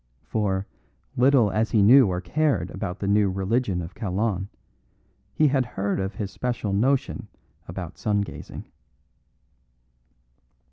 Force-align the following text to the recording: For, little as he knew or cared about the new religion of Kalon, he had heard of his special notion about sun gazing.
For, 0.25 0.65
little 1.15 1.51
as 1.51 1.69
he 1.69 1.83
knew 1.83 2.07
or 2.07 2.21
cared 2.21 2.71
about 2.71 2.97
the 2.97 3.07
new 3.07 3.29
religion 3.29 3.83
of 3.83 3.93
Kalon, 3.93 4.49
he 5.31 5.47
had 5.49 5.63
heard 5.63 5.99
of 5.99 6.15
his 6.15 6.31
special 6.31 6.73
notion 6.73 7.27
about 7.67 7.99
sun 7.99 8.21
gazing. 8.21 8.65